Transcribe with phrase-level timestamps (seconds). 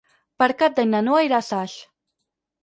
[0.43, 1.77] Per Cap d'Any na Noa irà a Saix.